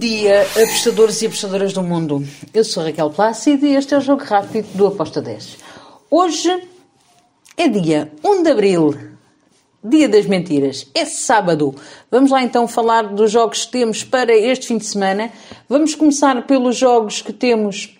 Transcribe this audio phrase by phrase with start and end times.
[0.00, 2.26] dia, apostadores e apostadoras do mundo.
[2.54, 5.58] Eu sou Raquel Plácido e este é o Jogo Rápido do Aposta 10.
[6.10, 6.66] Hoje
[7.54, 8.96] é dia 1 de Abril,
[9.84, 10.86] dia das mentiras.
[10.94, 11.74] É sábado.
[12.10, 15.30] Vamos lá então falar dos jogos que temos para este fim de semana.
[15.68, 17.94] Vamos começar pelos jogos que temos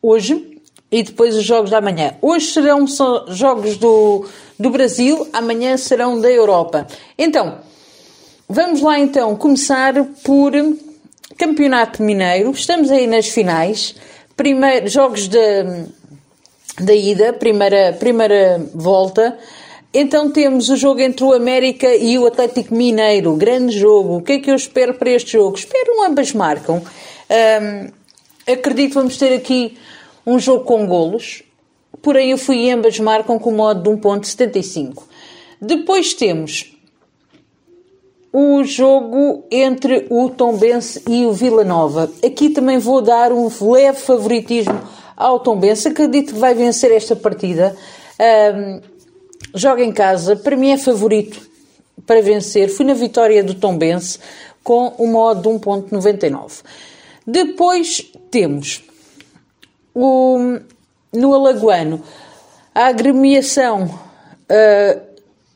[0.00, 2.14] hoje e depois os jogos da manhã.
[2.22, 4.24] Hoje serão só jogos do,
[4.58, 6.86] do Brasil, amanhã serão da Europa.
[7.18, 7.58] Então,
[8.48, 9.92] Vamos lá então começar
[10.22, 10.52] por
[11.36, 12.50] Campeonato Mineiro.
[12.50, 13.94] Estamos aí nas finais.
[14.36, 15.38] Primeiro, jogos da,
[16.80, 19.38] da ida, primeira, primeira volta.
[19.92, 23.34] Então temos o jogo entre o América e o Atlético Mineiro.
[23.36, 24.16] Grande jogo.
[24.16, 25.56] O que é que eu espero para este jogo?
[25.56, 26.82] Espero ambas marcam.
[28.46, 29.76] Acredito que vamos ter aqui
[30.26, 31.42] um jogo com golos.
[32.02, 35.02] Porém, eu fui ambas marcam com o modo de 1.75.
[35.60, 36.75] Depois temos
[38.38, 42.12] o jogo entre o Tombense e o Vila Nova.
[42.22, 44.78] Aqui também vou dar um leve favoritismo
[45.16, 45.88] ao Tombense.
[45.88, 47.74] Acredito que vai vencer esta partida.
[48.20, 48.82] Um,
[49.54, 50.36] joga em casa.
[50.36, 51.48] Para mim é favorito
[52.04, 52.68] para vencer.
[52.68, 54.18] Fui na vitória do Tombense
[54.62, 56.62] com uma odd de 1.99.
[57.26, 58.84] Depois temos
[59.94, 60.58] o,
[61.10, 62.02] no Alagoano
[62.74, 65.00] a agremiação uh,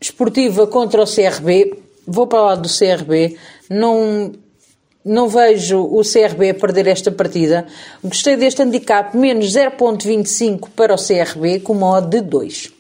[0.00, 3.36] esportiva contra o CRB vou para o lado do CRB,
[3.68, 4.32] não,
[5.04, 7.66] não vejo o CRB perder esta partida.
[8.02, 12.72] Gostei deste handicap, menos 0.25 para o CRB, com uma de 2.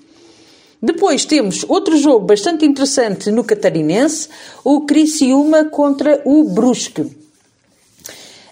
[0.82, 4.28] Depois temos outro jogo bastante interessante no Catarinense,
[4.64, 7.06] o Criciúma contra o Brusque.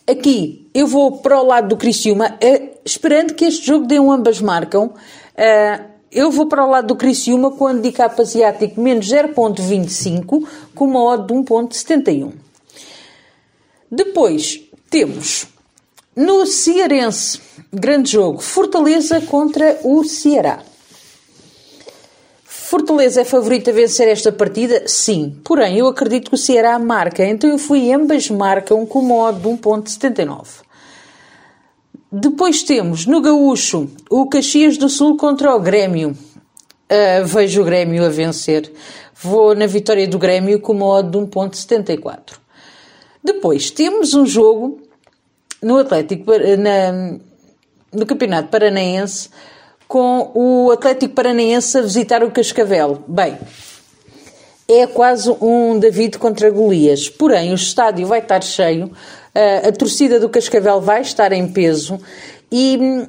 [0.07, 4.13] Aqui eu vou para o lado do Criciúma, eh, esperando que este jogo dê um
[4.13, 4.87] ambas marcam.
[4.87, 10.85] Uh, eu vou para o lado do Criciúma com o handicap asiático menos 0.25 com
[10.85, 12.33] uma odd de 1.71.
[13.91, 15.47] Depois temos
[16.17, 17.41] no Cearense,
[17.73, 20.63] grande jogo, Fortaleza contra o Ceará.
[22.45, 24.83] Fortaleza é favorito a vencer esta partida?
[24.87, 25.41] Sim.
[25.43, 29.41] Porém, eu acredito que o Ceará marca, então eu fui ambas marcam com uma odd
[29.41, 30.68] de 1.79.
[32.11, 36.17] Depois temos no Gaúcho o Caxias do Sul contra o Grêmio.
[36.91, 38.73] Uh, vejo o Grêmio a vencer.
[39.15, 42.39] Vou na vitória do Grêmio com uma odd de 1.74.
[43.23, 44.81] Depois temos um jogo
[45.63, 47.19] no Atlético na,
[47.93, 49.29] no Campeonato Paranaense
[49.87, 53.03] com o Atlético Paranaense a visitar o Cascavel.
[53.09, 53.37] Bem,
[54.69, 57.09] é quase um David contra Golias.
[57.09, 58.93] Porém, o estádio vai estar cheio
[59.67, 62.01] a torcida do Cascavel vai estar em peso
[62.51, 63.07] e hum,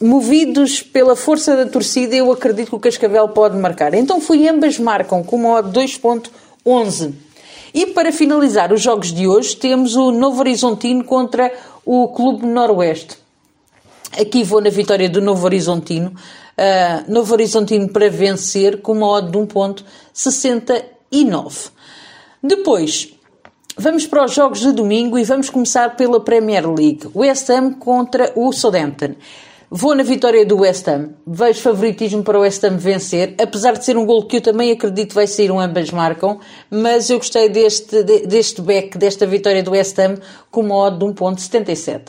[0.00, 3.94] movidos pela força da torcida, eu acredito que o Cascavel pode marcar.
[3.94, 7.12] Então fui ambas marcam com uma 2.11.
[7.74, 11.52] E para finalizar os jogos de hoje, temos o Novo Horizontino contra
[11.84, 13.16] o Clube Noroeste.
[14.18, 16.14] Aqui vou na vitória do Novo Horizontino.
[16.58, 21.70] Uh, Novo Horizontino para vencer com uma odd de 1.69.
[22.42, 23.16] Depois,
[23.80, 27.08] Vamos para os jogos de domingo e vamos começar pela Premier League.
[27.14, 29.14] West Ham contra o Southampton.
[29.70, 31.10] Vou na vitória do West Ham.
[31.24, 34.72] Vejo favoritismo para o West Ham vencer, apesar de ser um gol que eu também
[34.72, 39.70] acredito vai sair um ambas marcam, mas eu gostei deste, deste back, desta vitória do
[39.70, 40.16] West Ham,
[40.50, 42.00] com uma odd de 1.77.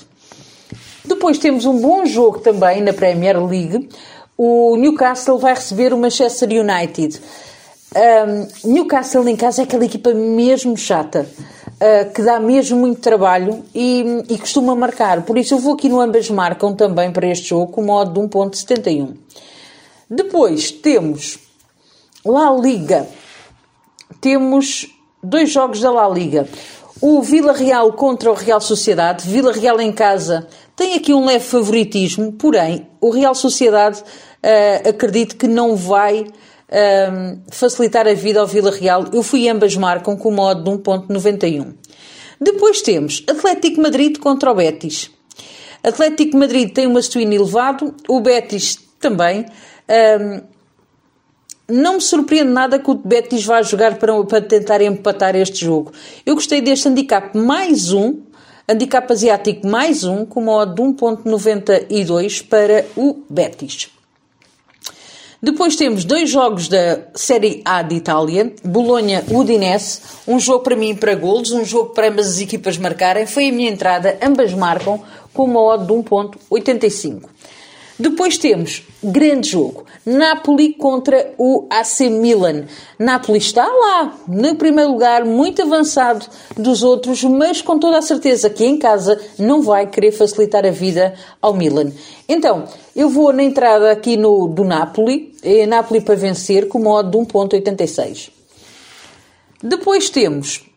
[1.05, 3.89] Depois temos um bom jogo também na Premier League.
[4.41, 7.19] O Newcastle vai receber o Manchester United.
[7.93, 11.29] Um, Newcastle em casa é aquela equipa mesmo chata
[11.73, 15.23] uh, que dá mesmo muito trabalho e, e, costuma marcar.
[15.23, 18.27] Por isso eu vou aqui no ambas marcam também para este jogo com modo de
[18.29, 19.13] 1.71.
[20.09, 21.37] Depois temos
[22.23, 23.09] La Liga.
[24.21, 24.87] Temos
[25.21, 26.47] dois jogos da La Liga.
[27.01, 29.27] O Vila Real contra o Real Sociedade.
[29.27, 34.01] Vila Real em casa tem aqui um leve favoritismo, porém o Real Sociedade
[34.43, 36.27] uh, acredito que não vai
[36.71, 39.05] um, facilitar a vida ao Vila Real.
[39.11, 41.73] Eu fui ambas marcam com o modo de 1.91.
[42.39, 45.11] Depois temos Atlético Madrid contra o Betis.
[45.83, 49.45] Atlético Madrid tem uma swing elevado, o Betis também.
[49.89, 50.41] Um,
[51.67, 55.91] não me surpreende nada que o Betis vá jogar para, para tentar empatar este jogo.
[56.25, 58.21] Eu gostei deste handicap mais um,
[58.67, 63.98] handicap asiático mais um, com uma odd de 1.92 para o Betis.
[65.41, 71.15] Depois temos dois jogos da Série A de Itália, Bolonha-Udinese, um jogo para mim para
[71.15, 73.25] golos, um jogo para ambas as equipas marcarem.
[73.25, 75.01] Foi a minha entrada, ambas marcam
[75.33, 77.21] com uma odd de 1.85.
[77.99, 79.85] Depois temos grande jogo.
[80.05, 82.63] Napoli contra o AC Milan.
[82.97, 86.25] Napoli está lá, no primeiro lugar, muito avançado
[86.55, 90.71] dos outros, mas com toda a certeza que em casa não vai querer facilitar a
[90.71, 91.91] vida ao Milan.
[92.27, 92.63] Então,
[92.95, 97.17] eu vou na entrada aqui no, do Napoli, é Napoli para vencer, com modo de
[97.17, 98.29] 1.86.
[99.61, 100.69] Depois temos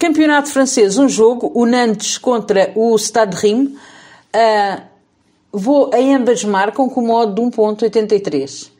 [0.00, 3.70] Campeonato francês, um jogo, o Nantes contra o Stade Reims.
[3.70, 4.95] Uh,
[5.58, 8.70] vou, em ambas marcam com modo de 1.83.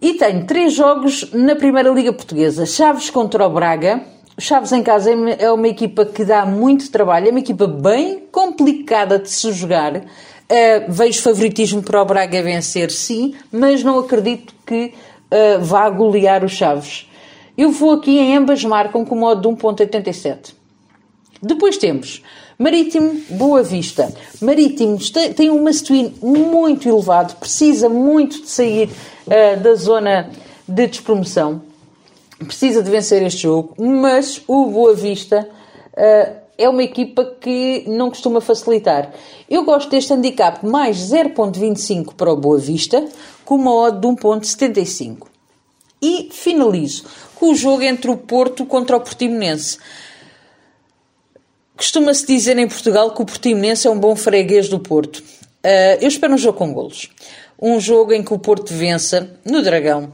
[0.00, 2.66] E tenho três jogos na Primeira Liga Portuguesa.
[2.66, 4.02] Chaves contra o Braga.
[4.38, 9.18] Chaves em casa é uma equipa que dá muito trabalho, é uma equipa bem complicada
[9.18, 9.96] de se jogar.
[9.96, 10.02] Uh,
[10.88, 14.92] vejo favoritismo para o Braga vencer, sim, mas não acredito que
[15.30, 17.10] uh, vá golear os Chaves.
[17.56, 20.54] Eu vou aqui em ambas marcam com modo de 1.87.
[21.46, 22.24] Depois temos
[22.58, 24.12] Marítimo Boa Vista.
[24.42, 24.98] Marítimo
[25.36, 30.28] tem um must muito elevado, precisa muito de sair uh, da zona
[30.66, 31.62] de despromoção.
[32.44, 35.48] Precisa de vencer este jogo, mas o Boa Vista
[35.92, 39.12] uh, é uma equipa que não costuma facilitar.
[39.48, 43.06] Eu gosto deste handicap mais 0.25 para o Boa Vista,
[43.44, 45.28] com uma odd de 1.75.
[46.02, 47.04] E finalizo
[47.36, 49.78] com o jogo entre o Porto contra o Portimonense.
[51.76, 55.18] Costuma-se dizer em Portugal que o Portimonense é um bom freguês do Porto.
[55.18, 57.10] Uh, eu espero um jogo com golos.
[57.60, 60.12] Um jogo em que o Porto vença no Dragão,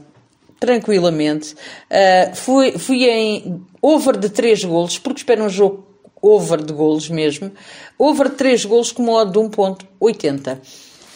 [0.59, 1.53] tranquilamente.
[1.53, 5.85] Uh, fui, fui em over de 3 golos, porque espero um jogo
[6.21, 7.51] over de golos mesmo.
[7.97, 10.57] Over de 3 golos com modo de 1.80.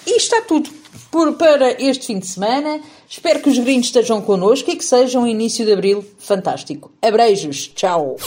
[0.05, 0.69] E está tudo
[1.11, 2.79] por, para este fim de semana.
[3.09, 6.91] Espero que os gringos estejam connosco e que seja um início de abril fantástico.
[7.01, 7.71] Abreijos.
[7.73, 8.17] Tchau.